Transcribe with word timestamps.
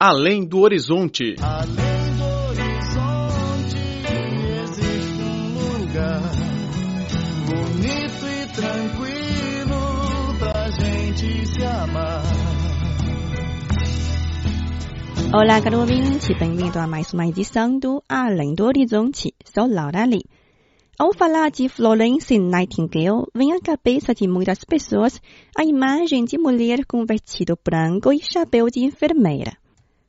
Além 0.00 0.46
do 0.46 0.60
Horizonte. 0.60 1.34
Além 1.42 2.16
do 2.16 2.24
horizonte 2.46 3.76
existe 4.62 5.22
um 5.24 5.76
lugar 5.76 6.22
bonito 7.48 8.24
e 8.24 8.46
tranquilo 8.54 10.38
pra 10.38 10.70
gente 10.70 11.46
se 11.46 11.64
amar. 11.64 12.22
Olá, 15.34 15.60
caro 15.60 15.80
ouvinte, 15.80 16.32
bem-vindo 16.38 16.78
a 16.78 16.86
mais 16.86 17.12
uma 17.12 17.26
edição 17.26 17.76
do 17.76 18.00
Além 18.08 18.54
do 18.54 18.66
Horizonte. 18.66 19.34
Sou 19.52 19.66
Laura 19.66 20.04
Lee. 20.04 20.22
Ao 20.96 21.12
falar 21.12 21.50
de 21.50 21.68
Florence 21.68 22.38
Nightingale, 22.38 23.26
vem 23.34 23.52
à 23.52 23.60
cabeça 23.60 24.14
de 24.14 24.28
muitas 24.28 24.62
pessoas 24.62 25.20
a 25.56 25.64
imagem 25.64 26.24
de 26.24 26.38
mulher 26.38 26.86
com 26.86 27.04
vestido 27.04 27.58
branco 27.64 28.12
e 28.12 28.20
chapéu 28.22 28.70
de 28.70 28.84
enfermeira. 28.84 29.57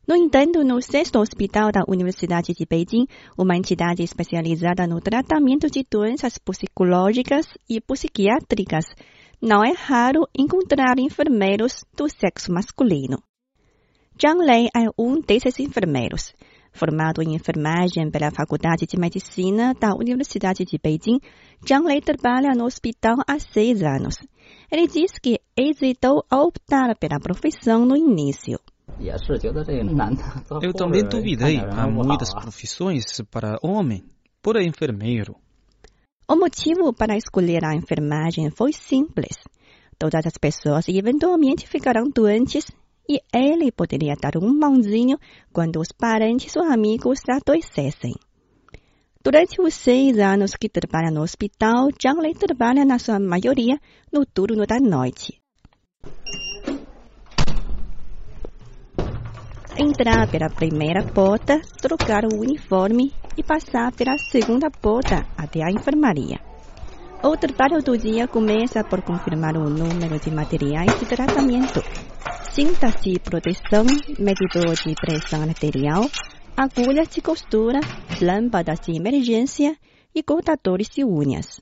No 0.10 0.16
entanto, 0.16 0.64
no 0.64 0.82
sexto 0.82 1.20
hospital 1.20 1.72
da 1.72 1.84
Universidade 1.88 2.52
de 2.56 2.66
Beijing, 2.66 3.06
uma 3.38 3.56
entidade 3.56 4.02
especializada 4.02 4.88
no 4.88 5.00
tratamento 5.00 5.70
de 5.70 5.86
doenças 5.88 6.40
psicológicas 6.40 7.46
e 7.70 7.80
psiquiátricas, 7.80 8.86
não 9.40 9.64
é 9.64 9.72
raro 9.72 10.28
encontrar 10.36 10.98
enfermeiros 10.98 11.86
do 11.96 12.10
sexo 12.10 12.52
masculino. 12.52 13.22
Zhang 14.20 14.44
Lei 14.44 14.66
é 14.76 14.90
um 14.98 15.22
desses 15.22 15.60
enfermeiros. 15.60 16.34
Formado 16.74 17.22
em 17.22 17.36
enfermagem 17.36 18.10
pela 18.10 18.32
Faculdade 18.32 18.88
de 18.88 19.00
Medicina 19.00 19.76
da 19.80 19.94
Universidade 19.94 20.66
de 20.66 20.80
Beijing, 20.82 21.20
Zhang 21.64 21.86
Lei 21.86 22.02
trabalha 22.02 22.56
no 22.58 22.66
hospital 22.66 23.18
há 23.28 23.38
seis 23.38 23.84
anos. 23.84 24.16
Ele 24.72 24.88
diz 24.88 25.20
que 25.22 25.40
hesitou 25.56 26.26
a 26.32 26.42
optar 26.42 26.98
pela 26.98 27.20
profissão 27.20 27.86
no 27.86 27.96
início. 27.96 28.60
Eu 30.62 30.74
também 30.74 31.08
duvidei. 31.08 31.58
Há 31.58 31.88
muitas 31.88 32.34
profissões 32.34 33.06
para 33.32 33.58
homem, 33.64 34.04
por 34.42 34.62
enfermeiro. 34.62 35.36
O 36.28 36.36
motivo 36.36 36.94
para 36.94 37.18
escolher 37.18 37.66
a 37.66 37.74
enfermagem 37.74 38.50
foi 38.52 38.74
simples. 38.74 39.38
Todas 39.98 40.26
as 40.26 40.38
pessoas 40.38 40.88
eventualmente 40.88 41.68
ficarão 41.68 42.10
doentes 42.14 42.66
e 43.10 43.20
ele 43.34 43.72
poderia 43.72 44.16
dar 44.16 44.38
um 44.38 44.54
mãozinho 44.54 45.18
quando 45.52 45.80
os 45.80 45.92
parentes 45.92 46.56
ou 46.56 46.64
amigos 46.64 47.22
adoecessem. 47.28 48.14
Durante 49.24 49.60
os 49.60 49.74
seis 49.74 50.18
anos 50.20 50.56
que 50.56 50.70
trabalha 50.70 51.12
no 51.12 51.22
hospital, 51.22 51.90
Zhang 52.02 52.22
Lei 52.22 52.34
trabalha 52.34 52.86
na 52.86 53.00
sua 53.00 53.20
maioria 53.20 53.80
no 54.14 54.26
turno 54.26 54.66
da 54.66 54.80
noite. 54.80 55.42
Entrar 59.78 60.30
pela 60.30 60.50
primeira 60.50 61.04
porta, 61.04 61.62
trocar 61.82 62.26
o 62.26 62.40
uniforme 62.40 63.14
e 63.38 63.44
passar 63.44 63.92
pela 63.94 64.18
segunda 64.18 64.70
porta 64.70 65.26
até 65.38 65.64
a 65.64 65.72
enfermaria. 65.72 66.40
O 67.24 67.38
trabalho 67.38 67.82
do 67.84 67.98
dia 67.98 68.28
começa 68.28 68.84
por 68.84 69.02
confirmar 69.02 69.56
o 69.58 69.70
número 69.70 70.20
de 70.20 70.32
materiais 70.32 70.98
de 71.00 71.06
tratamento, 71.06 71.82
cintas 72.52 72.96
de 73.02 73.20
proteção, 73.20 73.86
medidor 74.18 74.76
de 74.76 74.96
pressão 74.96 75.44
arterial, 75.44 76.10
agulhas 76.58 77.10
de 77.10 77.22
costura, 77.22 77.80
lâmpadas 78.22 78.80
de 78.80 78.96
emergência 78.96 79.78
e 80.14 80.24
cortadores 80.24 80.90
de 80.90 81.06
unhas. 81.06 81.62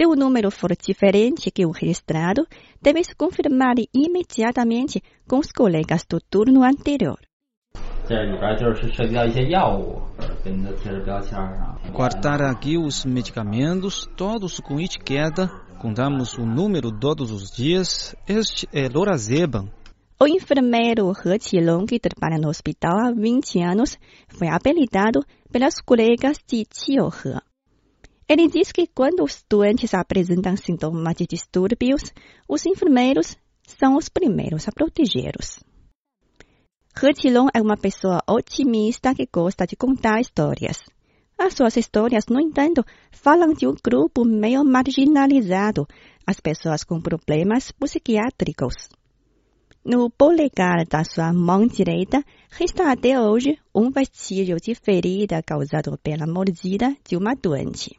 Se 0.00 0.06
o 0.06 0.16
número 0.16 0.50
for 0.50 0.74
diferente 0.74 1.50
que 1.50 1.66
o 1.66 1.72
registrado, 1.72 2.46
deve-se 2.80 3.14
confirmar 3.14 3.74
imediatamente 3.92 5.02
com 5.28 5.38
os 5.38 5.52
colegas 5.52 6.06
do 6.08 6.18
turno 6.18 6.64
anterior. 6.64 7.18
Guardar 11.92 12.40
aqui 12.40 12.78
os 12.78 13.04
medicamentos, 13.04 14.08
todos 14.16 14.58
com 14.58 14.80
etiqueta, 14.80 15.48
contamos 15.78 16.32
o 16.38 16.46
número 16.46 16.90
todos 16.90 17.30
os 17.30 17.50
dias. 17.54 18.16
Este 18.26 18.66
é 18.72 18.88
Lorazepam. 18.88 19.68
O 20.18 20.26
enfermeiro 20.26 21.12
He 21.12 21.38
Qilong, 21.38 21.84
que 21.84 22.00
trabalha 22.00 22.40
no 22.40 22.48
hospital 22.48 22.96
há 22.98 23.12
20 23.12 23.60
anos, 23.60 23.98
foi 24.28 24.48
apelidado 24.48 25.20
pelas 25.52 25.74
colegas 25.78 26.38
de 26.48 26.64
Tio 26.64 27.08
He. 27.08 27.49
Ele 28.30 28.46
diz 28.46 28.70
que 28.70 28.86
quando 28.86 29.24
os 29.24 29.44
doentes 29.50 29.92
apresentam 29.92 30.56
sintomas 30.56 31.16
de 31.16 31.26
distúrbios, 31.26 32.12
os 32.48 32.64
enfermeiros 32.64 33.36
são 33.66 33.96
os 33.96 34.08
primeiros 34.08 34.68
a 34.68 34.70
protegê-los. 34.70 35.58
He 37.02 37.12
Qilong 37.12 37.48
é 37.52 37.60
uma 37.60 37.76
pessoa 37.76 38.20
otimista 38.28 39.16
que 39.16 39.26
gosta 39.26 39.66
de 39.66 39.74
contar 39.74 40.20
histórias. 40.20 40.78
As 41.36 41.54
suas 41.54 41.76
histórias, 41.76 42.26
no 42.30 42.40
entanto, 42.40 42.84
falam 43.10 43.52
de 43.52 43.66
um 43.66 43.74
grupo 43.84 44.24
meio 44.24 44.64
marginalizado, 44.64 45.84
as 46.24 46.38
pessoas 46.38 46.84
com 46.84 47.00
problemas 47.00 47.72
psiquiátricos. 47.72 48.90
No 49.84 50.08
polegar 50.08 50.86
da 50.86 51.02
sua 51.02 51.32
mão 51.32 51.66
direita 51.66 52.22
resta 52.48 52.92
até 52.92 53.20
hoje 53.20 53.58
um 53.74 53.90
vestígio 53.90 54.56
de 54.60 54.76
ferida 54.76 55.42
causado 55.42 55.98
pela 56.00 56.28
mordida 56.28 56.94
de 57.04 57.16
uma 57.16 57.34
doente. 57.34 57.98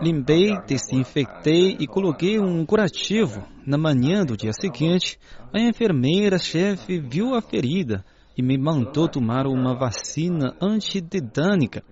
Limpei, 0.00 0.56
desinfectei 0.66 1.76
e 1.80 1.86
coloquei 1.86 2.38
um 2.38 2.64
curativo. 2.64 3.42
Na 3.66 3.78
manhã 3.78 4.24
do 4.24 4.36
dia 4.36 4.52
seguinte, 4.52 5.18
a 5.52 5.58
enfermeira-chefe 5.58 7.00
viu 7.00 7.34
a 7.34 7.40
ferida 7.40 8.04
e 8.36 8.42
me 8.42 8.58
mandou 8.58 9.08
tomar 9.08 9.46
uma 9.46 9.74
vacina 9.74 10.56
antitedânica. 10.60 11.82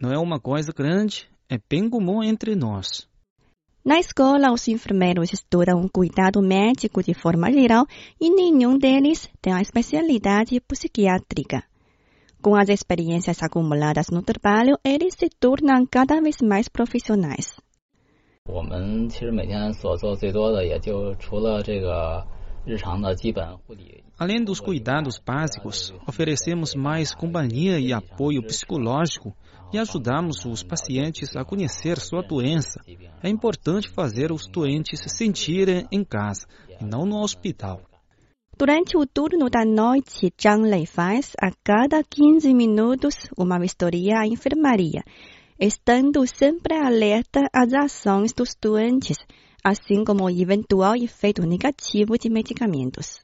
Não 0.00 0.10
é 0.10 0.18
uma 0.18 0.40
coisa 0.40 0.72
grande, 0.72 1.28
é 1.48 1.58
bem 1.70 1.88
comum 1.88 2.22
entre 2.22 2.54
nós. 2.54 3.08
Na 3.84 3.98
escola, 3.98 4.52
os 4.52 4.68
enfermeiros 4.68 5.32
estudam 5.32 5.88
cuidado 5.88 6.40
médico 6.40 7.02
de 7.02 7.14
forma 7.14 7.50
geral 7.50 7.84
e 8.20 8.30
nenhum 8.30 8.78
deles 8.78 9.28
tem 9.40 9.52
a 9.52 9.60
especialidade 9.60 10.60
psiquiátrica. 10.60 11.64
Com 12.42 12.56
as 12.56 12.68
experiências 12.68 13.40
acumuladas 13.40 14.08
no 14.10 14.20
trabalho, 14.20 14.76
eles 14.84 15.14
se 15.14 15.28
tornam 15.30 15.86
cada 15.86 16.20
vez 16.20 16.38
mais 16.42 16.68
profissionais. 16.68 17.54
Além 24.18 24.44
dos 24.44 24.58
cuidados 24.58 25.20
básicos, 25.24 25.94
oferecemos 26.04 26.74
mais 26.74 27.14
companhia 27.14 27.78
e 27.78 27.92
apoio 27.92 28.42
psicológico 28.42 29.32
e 29.72 29.78
ajudamos 29.78 30.44
os 30.44 30.64
pacientes 30.64 31.36
a 31.36 31.44
conhecer 31.44 31.96
sua 31.98 32.22
doença. 32.22 32.80
É 33.22 33.28
importante 33.28 33.88
fazer 33.88 34.32
os 34.32 34.48
doentes 34.48 34.98
se 34.98 35.08
sentirem 35.08 35.86
em 35.92 36.02
casa 36.02 36.44
e 36.80 36.84
não 36.84 37.06
no 37.06 37.22
hospital. 37.22 37.80
Durante 38.56 38.96
o 38.96 39.06
turno 39.06 39.48
da 39.48 39.64
noite, 39.64 40.32
Zhang 40.40 40.68
Lei 40.68 40.86
faz 40.86 41.32
a 41.40 41.50
cada 41.64 42.04
15 42.04 42.52
minutos 42.54 43.14
uma 43.36 43.58
vistoria 43.58 44.20
à 44.20 44.26
enfermaria, 44.26 45.02
estando 45.58 46.24
sempre 46.26 46.74
alerta 46.74 47.48
às 47.52 47.72
ações 47.72 48.32
dos 48.32 48.54
doentes, 48.54 49.16
assim 49.64 50.04
como 50.04 50.24
o 50.24 50.30
eventual 50.30 50.94
efeito 50.94 51.42
negativo 51.46 52.16
de 52.18 52.28
medicamentos. 52.28 53.20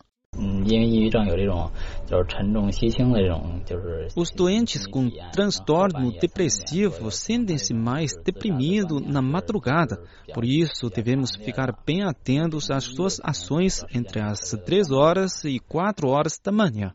Os 4.15 4.31
doentes 4.31 4.87
com 4.87 5.10
transtorno 5.32 6.12
depressivo 6.12 7.10
sentem-se 7.10 7.75
mais 7.75 8.12
deprimidos 8.25 9.03
na 9.03 9.21
madrugada. 9.21 10.00
Por 10.32 10.44
isso, 10.44 10.88
devemos 10.91 11.34
ficar 11.34 11.75
bem 11.84 12.04
atentos 12.04 12.71
às 12.71 12.84
suas 12.84 13.19
ações 13.22 13.84
entre 13.93 14.21
as 14.21 14.50
3 14.65 14.93
horas 14.93 15.44
e 15.44 15.58
4 15.58 16.08
horas 16.08 16.38
da 16.38 16.52
manhã. 16.52 16.94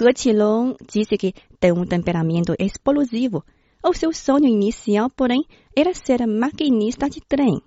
He 0.00 0.12
Qilong 0.12 0.74
disse 0.90 1.16
que 1.16 1.32
tem 1.60 1.70
um 1.70 1.84
temperamento 1.84 2.54
explosivo. 2.58 3.44
O 3.84 3.92
seu 3.94 4.12
sonho 4.12 4.46
inicial, 4.46 5.08
porém, 5.10 5.44
era 5.76 5.94
ser 5.94 6.26
maquinista 6.26 7.08
de 7.08 7.20
trem. 7.20 7.60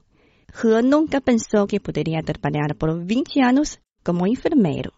He 0.54 0.82
nunca 0.82 1.22
pensou 1.22 1.66
que 1.66 1.80
poderia 1.80 2.22
trabalhar 2.22 2.76
por 2.76 3.06
20 3.06 3.40
anos 3.42 3.78
como 4.08 4.26
enfermeiro. 4.26 4.94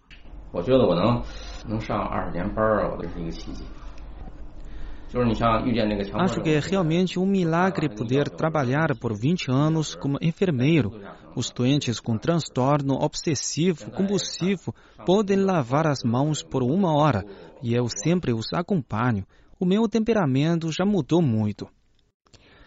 Acho 6.14 6.42
que 6.44 6.50
é 6.52 6.60
realmente 6.60 7.18
um 7.18 7.26
milagre 7.26 7.90
poder 7.90 8.30
trabalhar 8.30 8.96
por 9.02 9.18
20 9.18 9.50
anos 9.50 9.96
como 9.96 10.20
enfermeiro. 10.22 10.92
Os 11.36 11.50
doentes 11.50 12.00
com 12.00 12.20
transtorno 12.20 12.94
obsessivo 13.04 13.90
compulsivo 13.90 14.76
podem 15.04 15.38
lavar 15.38 15.88
as 15.88 16.04
mãos 16.06 16.44
por 16.44 16.62
uma 16.62 16.96
hora 16.96 17.26
e 17.64 17.74
eu 17.74 17.88
sempre 17.88 18.32
os 18.32 18.54
acompanho. 18.54 19.26
O 19.60 19.66
meu 19.66 19.90
temperamento 19.90 20.72
já 20.72 20.86
mudou 20.86 21.20
muito. 21.20 21.68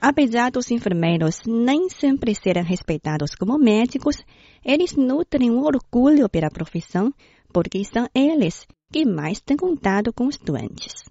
Apesar 0.05 0.51
dos 0.51 0.69
enfermeiros 0.73 1.43
nem 1.47 1.89
sempre 1.89 2.35
serem 2.35 2.65
respeitados 2.65 3.37
como 3.37 3.57
médicos, 3.57 4.17
eles 4.65 4.97
nutrem 4.97 5.49
um 5.49 5.63
orgulho 5.63 6.29
pela 6.29 6.51
profissão, 6.51 7.15
porque 7.53 7.85
são 7.85 8.09
eles 8.13 8.67
que 8.93 9.05
mais 9.07 9.41
têm 9.41 9.57
contato 9.57 10.13
com 10.13 10.27
os 10.27 10.37
doentes. 10.37 11.05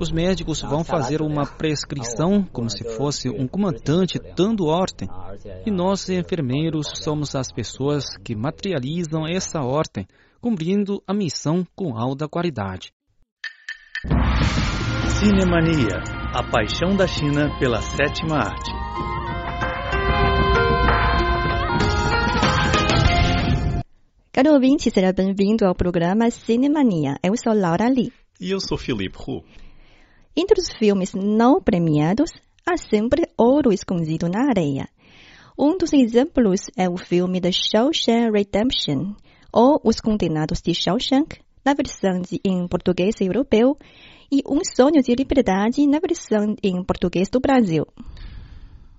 Os 0.00 0.12
médicos 0.12 0.62
vão 0.62 0.84
fazer 0.84 1.20
uma 1.20 1.44
prescrição 1.44 2.44
como 2.52 2.70
se 2.70 2.84
fosse 2.96 3.28
um 3.28 3.48
comandante 3.48 4.20
dando 4.36 4.66
ordem. 4.66 5.08
E 5.66 5.70
nós, 5.72 6.08
enfermeiros, 6.08 6.92
somos 7.02 7.34
as 7.34 7.50
pessoas 7.50 8.04
que 8.24 8.36
materializam 8.36 9.26
essa 9.26 9.60
ordem, 9.62 10.06
cumprindo 10.40 11.02
a 11.08 11.12
missão 11.12 11.66
com 11.74 11.96
alta 11.98 12.28
qualidade. 12.28 12.92
Cinemania, 15.18 16.02
a 16.34 16.42
paixão 16.42 16.94
da 16.94 17.06
China 17.06 17.48
pela 17.58 17.80
sétima 17.80 18.36
arte. 18.36 18.70
Caro 24.30 24.52
ouvinte, 24.52 24.90
seja 24.90 25.14
bem-vindo 25.14 25.64
ao 25.64 25.74
programa 25.74 26.30
Cinemania. 26.30 27.16
Eu 27.22 27.34
sou 27.34 27.54
Laura 27.54 27.88
Lee. 27.88 28.12
E 28.38 28.50
eu 28.50 28.60
sou 28.60 28.76
Felipe 28.76 29.16
Hu. 29.18 29.42
Entre 30.36 30.60
os 30.60 30.70
filmes 30.78 31.14
não 31.14 31.62
premiados, 31.62 32.30
há 32.66 32.76
sempre 32.76 33.26
ouro 33.38 33.72
escondido 33.72 34.28
na 34.28 34.50
areia. 34.50 34.86
Um 35.58 35.78
dos 35.78 35.94
exemplos 35.94 36.66
é 36.76 36.90
o 36.90 36.98
filme 36.98 37.40
The 37.40 37.52
Shawshank 37.52 38.30
Redemption, 38.30 39.14
ou 39.50 39.80
Os 39.82 39.98
Condenados 39.98 40.60
de 40.60 40.74
Shawshank, 40.74 41.38
na 41.66 41.74
versão 41.74 42.22
de, 42.22 42.40
em 42.44 42.68
português 42.68 43.16
europeu, 43.20 43.76
e 44.30 44.40
Um 44.46 44.60
Sonho 44.64 45.02
de 45.02 45.12
Liberdade, 45.16 45.84
na 45.84 45.98
versão 45.98 46.54
em 46.62 46.82
português 46.84 47.28
do 47.28 47.40
Brasil. 47.40 47.84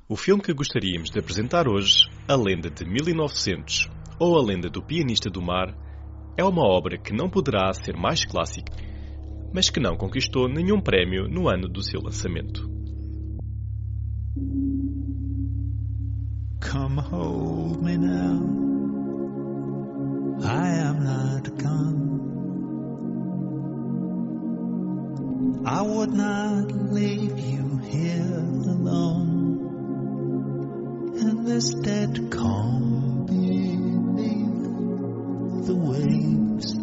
O 0.10 0.18
filme 0.18 0.44
que 0.44 0.54
gostaríamos 0.54 1.10
de 1.10 1.20
apresentar 1.20 1.66
hoje, 1.68 2.10
A 2.28 2.36
Lenda 2.36 2.70
de 2.70 2.86
1900, 2.86 3.90
ou 4.20 4.38
A 4.38 4.44
Lenda 4.44 4.70
do 4.70 4.82
Pianista 4.82 5.30
do 5.30 5.42
Mar, 5.42 5.74
é 6.38 6.44
uma 6.44 6.68
obra 6.68 6.98
que 6.98 7.14
não 7.14 7.30
poderá 7.30 7.72
ser 7.74 7.96
mais 7.96 8.26
clássica, 8.26 8.74
mas 9.54 9.70
que 9.70 9.80
não 9.80 9.96
conquistou 9.96 10.50
nenhum 10.50 10.82
prémio 10.82 11.28
no 11.30 11.48
ano 11.48 11.70
do 11.70 11.82
seu 11.82 12.02
lançamento. 12.02 12.70
Come 16.60 17.00
hold 17.00 17.82
me 17.82 17.98
now. 17.98 18.68
I 20.44 20.70
am 20.70 21.04
not 21.04 21.50
gone. 21.58 22.17
I 25.70 25.82
would 25.82 26.14
not 26.14 26.72
leave 26.72 27.38
you 27.38 27.78
here 27.80 28.22
alone 28.24 29.58
in 31.20 31.44
this 31.44 31.74
dead 31.74 32.32
calm 32.32 33.26
beneath 33.26 34.64
the 35.68 35.76
waves. 35.76 36.74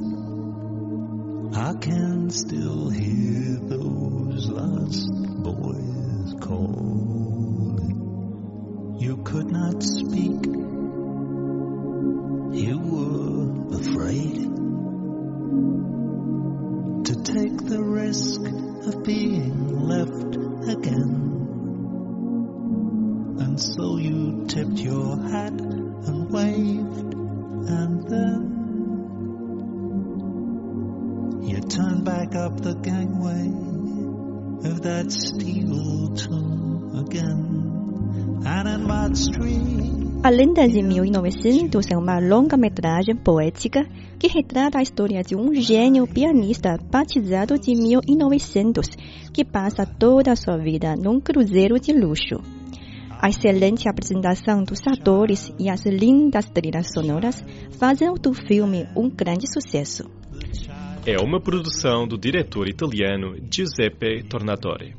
I 1.57 1.73
can 1.81 2.29
still 2.29 2.91
hear 2.91 3.57
those 3.63 4.51
lost 4.51 5.09
boys 5.43 6.35
calling. 6.43 7.89
You 9.01 9.17
could 9.25 9.51
not 9.51 9.83
speak. 9.83 10.45
You 12.53 12.79
were 12.81 13.79
afraid 13.79 14.54
of 18.87 19.03
being 19.03 19.81
left 19.89 20.37
again. 20.69 21.33
And 23.41 23.61
so 23.61 23.97
you 23.97 24.45
tipped 24.47 24.79
your 24.79 25.17
hat 25.17 25.53
and 25.53 26.31
waved, 26.31 27.15
and 27.15 28.09
then 28.09 28.51
you 31.45 31.61
turned 31.61 32.05
back 32.05 32.35
up 32.35 32.61
the 32.61 32.75
gangway 32.75 33.49
of 34.71 34.83
that 34.83 35.11
steel 35.11 36.15
tomb 36.15 37.07
again. 37.07 38.43
And 38.47 38.69
in 38.69 38.87
Mott 38.87 39.17
Street. 39.17 40.04
A 40.25 40.31
Lenda 40.31 40.67
de 40.67 40.81
1900 40.81 41.85
é 41.91 41.99
uma 41.99 42.19
longa-metragem 42.19 43.15
poética 43.15 43.87
que 44.19 44.27
retrata 44.27 44.79
a 44.79 44.83
história 44.83 45.23
de 45.23 45.37
um 45.37 45.53
gênio 45.55 46.07
pianista 46.07 46.79
batizado 46.91 47.59
de 47.59 47.75
1900 47.75 48.89
que 49.35 49.45
passa 49.45 49.85
toda 49.85 50.33
a 50.33 50.37
sua 50.37 50.57
vida 50.57 50.97
num 50.97 51.21
cruzeiro 51.21 51.79
de 51.79 51.93
luxo. 51.93 52.41
A 53.21 53.29
excelente 53.29 53.87
apresentação 53.87 54.65
dos 54.65 54.81
atores 54.87 55.53
e 55.59 55.69
as 55.69 55.85
lindas 55.85 56.47
trilhas 56.49 56.91
sonoras 56.95 57.45
fazem 57.79 58.15
do 58.15 58.33
filme 58.33 58.89
um 58.97 59.11
grande 59.11 59.47
sucesso. 59.47 60.11
É 61.05 61.21
uma 61.21 61.39
produção 61.39 62.09
do 62.09 62.17
diretor 62.17 62.67
italiano 62.67 63.37
Giuseppe 63.53 64.23
Tornatore. 64.27 64.97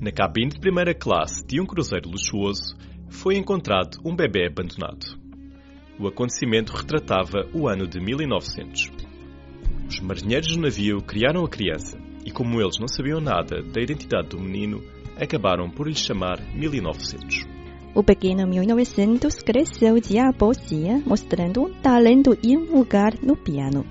Na 0.00 0.10
cabine 0.10 0.52
de 0.52 0.58
primeira 0.58 0.94
classe 0.94 1.46
de 1.46 1.60
um 1.60 1.66
cruzeiro 1.66 2.08
luxuoso, 2.08 2.74
foi 3.12 3.36
encontrado 3.36 4.00
um 4.04 4.16
bebê 4.16 4.46
abandonado. 4.46 5.16
O 6.00 6.08
acontecimento 6.08 6.72
retratava 6.72 7.46
o 7.52 7.68
ano 7.68 7.86
de 7.86 8.00
1900. 8.00 8.90
Os 9.86 10.00
marinheiros 10.00 10.56
do 10.56 10.62
navio 10.62 11.02
criaram 11.02 11.44
a 11.44 11.48
criança 11.48 11.98
e, 12.24 12.30
como 12.30 12.60
eles 12.60 12.78
não 12.80 12.88
sabiam 12.88 13.20
nada 13.20 13.62
da 13.62 13.80
identidade 13.80 14.28
do 14.28 14.40
menino, 14.40 14.82
acabaram 15.20 15.70
por 15.70 15.86
lhe 15.86 15.94
chamar 15.94 16.40
1900. 16.54 17.46
O 17.94 18.02
pequeno 18.02 18.46
1900 18.46 19.34
cresceu 19.42 20.00
dia 20.00 20.28
após 20.28 20.56
dia, 20.66 21.00
mostrando 21.06 21.62
um 21.62 21.72
talento 21.74 22.36
e 22.42 22.56
um 22.56 22.78
lugar 22.78 23.12
no 23.22 23.36
piano. 23.36 23.84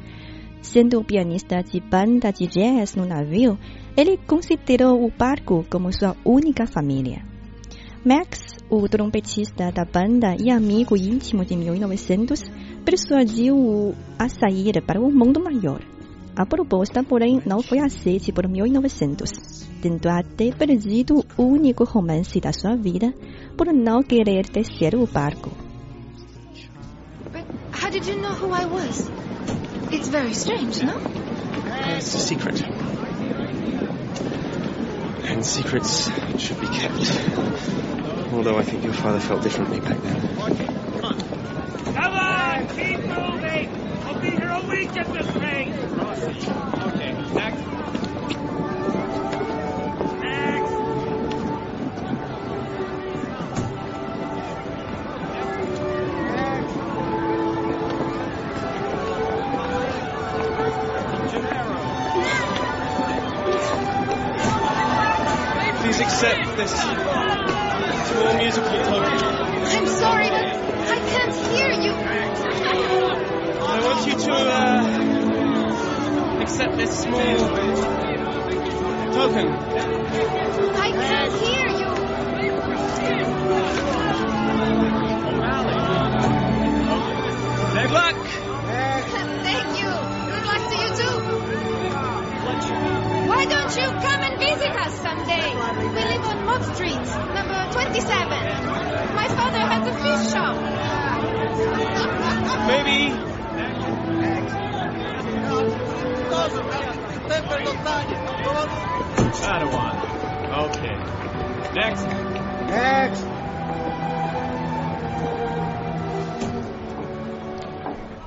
Sendo 0.61 0.99
o 0.99 1.05
pianista 1.05 1.61
de 1.61 1.79
banda 1.79 2.31
de 2.31 2.47
jazz 2.47 2.95
no 2.95 3.05
navio, 3.05 3.57
ele 3.95 4.17
considerou 4.17 5.05
o 5.05 5.11
barco 5.11 5.63
como 5.69 5.93
sua 5.93 6.17
única 6.25 6.65
família. 6.65 7.30
Max, 8.03 8.57
o 8.67 8.87
trompetista 8.89 9.71
da 9.71 9.85
banda 9.85 10.35
e 10.39 10.49
amigo 10.49 10.97
íntimo 10.97 11.45
de 11.45 11.55
1900, 11.55 12.41
persuadiu-o 12.83 13.93
a 14.17 14.27
sair 14.27 14.81
para 14.81 14.99
o 14.99 15.11
mundo 15.11 15.39
maior. 15.39 15.83
A 16.35 16.43
proposta, 16.43 17.03
porém, 17.03 17.39
não 17.45 17.61
foi 17.61 17.77
aceita 17.77 18.33
por 18.33 18.47
1900, 18.47 19.67
tendo 19.83 20.09
até 20.09 20.51
perdido 20.51 21.23
o 21.37 21.43
único 21.43 21.83
romance 21.83 22.39
da 22.39 22.51
sua 22.51 22.75
vida 22.75 23.13
por 23.55 23.71
não 23.71 24.01
querer 24.01 24.49
descer 24.49 24.95
o 24.95 25.05
barco. 25.05 25.51
But 27.31 27.45
how 27.71 27.91
did 27.91 28.07
you 28.07 28.19
know 28.19 28.33
who 28.33 28.47
I 28.47 28.65
was? 28.65 29.11
It's 29.91 30.09
very 30.09 30.31
strange, 30.31 30.83
no? 30.83 30.97
It's 31.95 32.15
a 32.15 32.17
secret. 32.17 32.80
And 35.41 35.47
secrets 35.47 36.07
should 36.37 36.61
be 36.61 36.67
kept. 36.67 36.99
Although 38.31 38.59
I 38.59 38.63
think 38.63 38.83
your 38.83 38.93
father 38.93 39.19
felt 39.19 39.41
differently 39.41 39.79
back 39.79 39.99
then. 40.03 40.37
Come 41.95 42.13
on, 42.13 42.67
keep 42.67 42.99
moving. 42.99 43.69
I'll 44.05 44.21
be 44.21 44.29
here 44.29 44.51
a 44.51 44.63
week 44.69 44.95
at 44.95 45.07
this 45.11 45.25
rate. 45.37 45.73
Okay, 46.93 47.13
next. 47.33 47.33
Next. 47.33 48.10
This 66.55 66.71
small 66.71 68.33
musical 68.37 68.77
token. 68.83 69.19
I'm 69.73 69.87
sorry, 69.87 70.29
but 70.29 70.45
I 70.87 70.99
can't 71.11 71.33
hear 71.33 71.69
you. 71.71 71.93
I 73.63 73.79
want 73.83 74.05
you 74.07 74.15
to 74.19 74.31
uh, 74.33 74.81
accept 76.41 76.77
this 76.77 76.99
small 77.03 77.37
token. 79.13 79.90
Maybe. 106.41 106.71
Padawan. 109.41 109.95
Okay. 110.65 110.97
Next. 111.75 112.07
Next. 112.67 113.25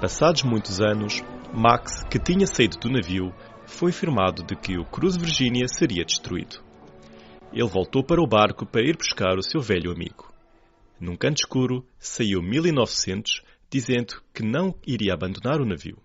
Passados 0.00 0.44
muitos 0.44 0.80
anos, 0.80 1.24
Max, 1.52 2.04
que 2.08 2.20
tinha 2.20 2.46
saído 2.46 2.78
do 2.78 2.88
navio, 2.88 3.34
foi 3.66 3.90
informado 3.90 4.44
de 4.44 4.54
que 4.54 4.78
o 4.78 4.84
Cruz 4.84 5.16
Virginia 5.16 5.66
seria 5.66 6.04
destruído. 6.04 6.62
Ele 7.52 7.68
voltou 7.68 8.04
para 8.04 8.22
o 8.22 8.28
barco 8.28 8.64
para 8.64 8.82
ir 8.82 8.96
buscar 8.96 9.36
o 9.36 9.42
seu 9.42 9.60
velho 9.60 9.90
amigo. 9.90 10.32
Num 11.00 11.16
canto 11.16 11.38
escuro, 11.38 11.84
saiu 11.98 12.40
1900, 12.40 13.42
dizendo 13.68 14.22
que 14.32 14.44
não 14.44 14.72
iria 14.86 15.14
abandonar 15.14 15.60
o 15.60 15.66
navio. 15.66 15.98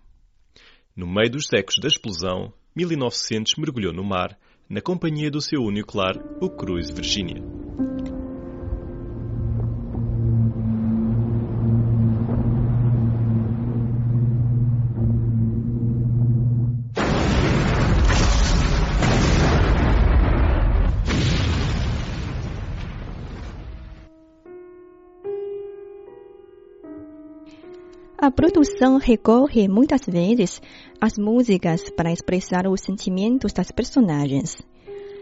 No 1.00 1.08
meio 1.08 1.32
dos 1.32 1.46
ecos 1.54 1.76
da 1.82 1.88
explosão, 1.88 2.52
1900 2.76 3.54
mergulhou 3.58 3.94
no 3.94 4.04
mar, 4.04 4.38
na 4.70 4.82
companhia 4.82 5.32
do 5.32 5.40
seu 5.40 5.62
único 5.62 5.98
lar, 5.98 6.18
o 6.42 6.50
Cruz 6.50 6.90
Virginia. 6.90 7.42
A 28.22 28.30
produção 28.30 28.98
recorre 28.98 29.70
muitas 29.70 30.02
vezes 30.06 30.62
às 31.00 31.18
músicas 31.18 31.90
para 31.90 32.12
expressar 32.12 32.68
os 32.68 32.82
sentimentos 32.82 33.54
das 33.54 33.72
personagens. 33.72 34.58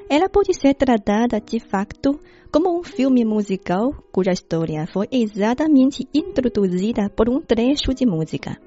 Ela 0.09 0.27
pode 0.27 0.55
ser 0.55 0.73
tratada 0.73 1.39
de 1.39 1.59
facto 1.59 2.19
como 2.51 2.75
um 2.75 2.81
filme 2.81 3.23
musical 3.23 3.93
cuja 4.11 4.31
história 4.31 4.87
foi 4.87 5.07
exatamente 5.11 6.07
introduzida 6.11 7.07
por 7.07 7.29
um 7.29 7.39
trecho 7.39 7.93
de 7.93 8.03
música. 8.03 8.57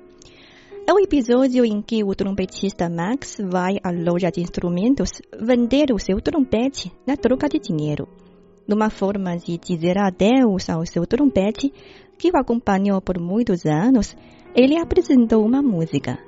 É 0.86 0.92
o 0.92 1.00
episódio 1.00 1.64
em 1.64 1.82
que 1.82 2.04
o 2.04 2.14
trompetista 2.14 2.88
Max 2.88 3.38
vai 3.42 3.78
à 3.82 3.90
loja 3.90 4.30
de 4.30 4.40
instrumentos 4.40 5.10
vender 5.40 5.92
o 5.92 5.98
seu 5.98 6.20
trompete 6.20 6.92
na 7.04 7.16
troca 7.16 7.48
de 7.48 7.58
dinheiro. 7.58 8.06
Numa 8.68 8.90
forma 8.90 9.36
de 9.36 9.58
dizer 9.58 9.98
adeus 9.98 10.70
ao 10.70 10.86
seu 10.86 11.04
trompete, 11.04 11.72
que 12.20 12.30
o 12.30 12.36
acompanhou 12.36 13.00
por 13.00 13.18
muitos 13.18 13.64
anos, 13.64 14.14
ele 14.54 14.78
apresentou 14.78 15.42
uma 15.42 15.62
música. 15.62 16.18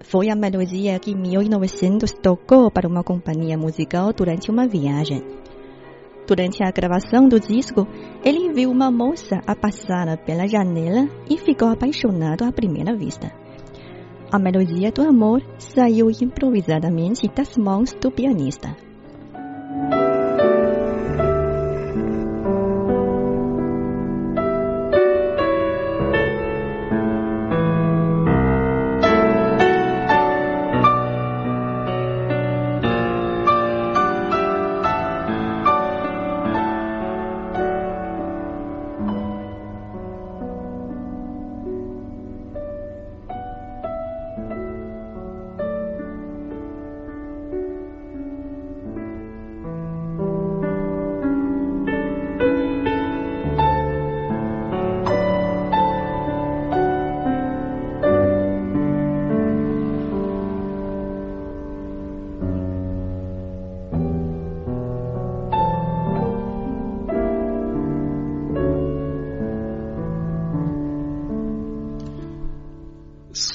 Foi 0.00 0.30
a 0.30 0.34
melodia 0.34 0.98
que 0.98 1.14
1900 1.14 2.12
tocou 2.12 2.70
para 2.70 2.88
uma 2.88 3.04
companhia 3.04 3.58
musical 3.58 4.10
durante 4.14 4.50
uma 4.50 4.66
viagem. 4.66 5.22
Durante 6.26 6.64
a 6.64 6.70
gravação 6.70 7.28
do 7.28 7.38
disco, 7.38 7.86
ele 8.24 8.54
viu 8.54 8.70
uma 8.70 8.90
moça 8.90 9.42
a 9.46 9.54
passar 9.54 10.16
pela 10.24 10.48
janela 10.48 11.06
e 11.28 11.36
ficou 11.36 11.68
apaixonado 11.68 12.44
à 12.44 12.50
primeira 12.50 12.96
vista. 12.96 13.30
A 14.32 14.38
melodia 14.38 14.90
do 14.90 15.02
amor 15.02 15.42
saiu 15.58 16.10
improvisadamente 16.10 17.28
das 17.28 17.54
mãos 17.58 17.92
do 17.92 18.10
pianista. 18.10 18.74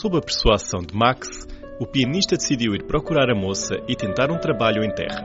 Sob 0.10 0.18
a 0.18 0.22
persuasão 0.22 0.80
de 0.80 0.96
Max, 0.96 1.48
o 1.80 1.86
pianista 1.86 2.36
decidiu 2.36 2.74
ir 2.74 2.88
procurar 2.88 3.30
a 3.30 3.36
moça 3.36 3.76
e 3.88 3.96
tentar 3.96 4.32
um 4.32 4.40
trabalho 4.40 4.84
em 4.84 4.90
terra. 4.90 5.22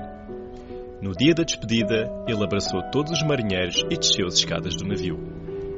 No 1.01 1.13
dia 1.13 1.33
da 1.33 1.43
despedida, 1.43 2.05
ele 2.29 2.45
abraçou 2.45 2.83
todos 2.93 3.13
os 3.13 3.23
marinheiros 3.27 3.83
e 3.91 3.97
desceu 3.97 4.27
as 4.27 4.35
escadas 4.35 4.77
do 4.77 4.87
navio. 4.87 5.17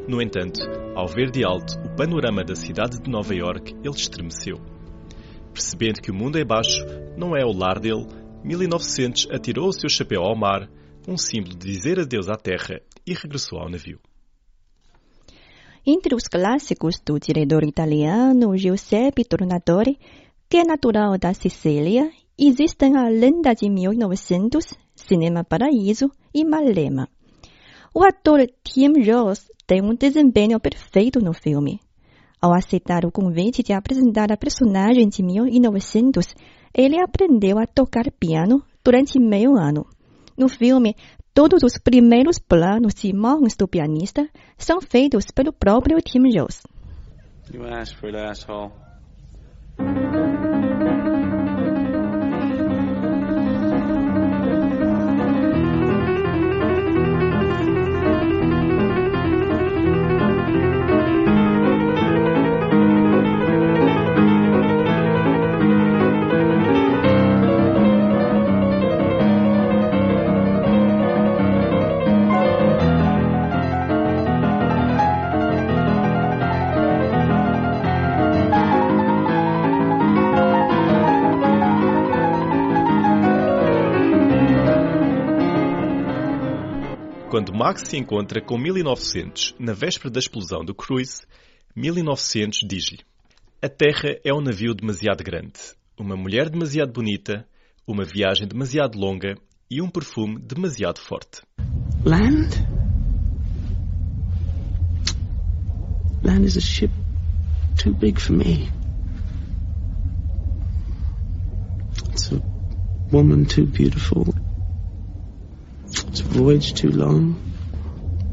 No 0.08 0.20
entanto, 0.20 0.58
ao 0.96 1.06
ver 1.06 1.30
de 1.30 1.44
alto 1.44 1.78
o 1.84 1.94
panorama 1.94 2.42
da 2.42 2.56
cidade 2.56 3.00
de 3.00 3.08
Nova 3.08 3.32
York, 3.32 3.76
ele 3.76 3.94
estremeceu. 3.94 4.56
Percebendo 5.54 6.02
que 6.02 6.10
o 6.10 6.14
mundo 6.14 6.36
é 6.36 6.44
baixo, 6.44 6.84
não 7.16 7.36
é 7.36 7.44
o 7.44 7.56
lar 7.56 7.78
dele, 7.78 8.08
1900 8.42 9.28
atirou 9.30 9.68
o 9.68 9.72
seu 9.72 9.88
chapéu 9.88 10.22
ao 10.22 10.34
mar, 10.34 10.68
um 11.06 11.16
símbolo 11.16 11.56
de 11.56 11.64
dizer 11.72 12.00
adeus 12.00 12.28
à 12.28 12.34
terra, 12.34 12.80
e 13.06 13.14
regressou 13.14 13.60
ao 13.60 13.70
navio. 13.70 14.00
Entre 15.88 16.16
os 16.16 16.24
clássicos 16.24 17.00
do 17.06 17.16
diretor 17.16 17.62
italiano 17.62 18.56
Giuseppe 18.56 19.24
Tornatore, 19.24 19.96
que 20.50 20.56
é 20.56 20.64
natural 20.64 21.16
da 21.16 21.32
Sicília, 21.32 22.10
existem 22.36 22.96
A 22.96 23.08
Lenda 23.08 23.54
de 23.54 23.70
1900, 23.70 24.64
Cinema 24.96 25.44
Paraíso 25.44 26.10
e 26.34 26.44
Malema. 26.44 27.08
O 27.94 28.02
ator 28.02 28.44
Tim 28.64 28.94
Ross 29.08 29.48
tem 29.64 29.80
um 29.80 29.94
desempenho 29.94 30.58
perfeito 30.58 31.20
no 31.20 31.32
filme. 31.32 31.78
Ao 32.42 32.52
aceitar 32.52 33.04
o 33.04 33.12
convite 33.12 33.62
de 33.62 33.72
apresentar 33.72 34.32
a 34.32 34.36
personagem 34.36 35.08
de 35.08 35.22
1900, 35.22 36.34
ele 36.74 37.00
aprendeu 37.00 37.60
a 37.60 37.66
tocar 37.66 38.10
piano 38.18 38.60
durante 38.82 39.20
meio 39.20 39.56
ano. 39.56 39.86
No 40.36 40.48
filme, 40.48 40.96
todos 41.36 41.62
os 41.62 41.76
primeiros 41.76 42.38
planos 42.38 42.94
de 42.94 43.12
mãos 43.12 43.54
do 43.56 43.68
pianista 43.68 44.26
são 44.56 44.80
feitos 44.80 45.26
pelo 45.30 45.52
próprio 45.52 46.00
Tim 46.00 46.34
Ross. 46.34 46.62
You 47.52 47.66
asked 47.66 47.98
for 47.98 48.08
it, 48.08 48.16
asshole. 48.16 48.72
Quando 87.36 87.52
Max 87.52 87.82
se 87.82 87.98
encontra 87.98 88.40
com 88.40 88.56
1900 88.56 89.56
na 89.58 89.74
véspera 89.74 90.08
da 90.08 90.18
explosão 90.18 90.64
do 90.64 90.74
Cruise, 90.74 91.26
1900 91.76 92.60
diz-lhe: 92.66 93.00
A 93.60 93.68
Terra 93.68 94.18
é 94.24 94.32
um 94.32 94.40
navio 94.40 94.72
demasiado 94.72 95.22
grande, 95.22 95.52
uma 95.98 96.16
mulher 96.16 96.48
demasiado 96.48 96.94
bonita, 96.94 97.46
uma 97.86 98.04
viagem 98.04 98.48
demasiado 98.48 98.98
longa 98.98 99.36
e 99.70 99.82
um 99.82 99.90
perfume 99.90 100.38
demasiado 100.38 100.98
forte. 100.98 101.42
Land? 102.06 102.56
Land 106.24 106.46
is 106.46 106.56
a 106.56 106.62
ship 106.62 106.90
too 107.76 107.92
big 107.92 108.18
for 108.18 108.32
me. 108.32 108.70
It's 112.08 112.32
a 112.32 112.40
woman 113.12 113.44
too 113.44 113.66
beautiful. 113.66 114.24
voyage 116.36 116.74
too 116.74 116.90
long, 116.90 117.40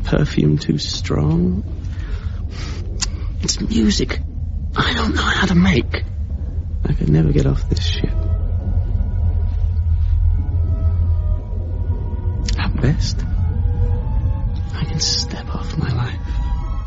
perfume 0.04 0.58
too 0.58 0.78
strong. 0.78 1.64
It's 3.42 3.60
music 3.62 4.22
I 4.76 4.94
don't 4.94 5.16
know 5.16 5.22
how 5.22 5.46
to 5.48 5.56
make. 5.56 6.04
I 6.86 6.94
could 6.94 7.10
never 7.10 7.32
get 7.32 7.46
off 7.46 7.70
this 7.70 7.86
ship. 7.86 8.10
At 12.58 12.82
best, 12.82 13.24
I 14.74 14.86
can 14.86 15.00
step. 15.00 15.43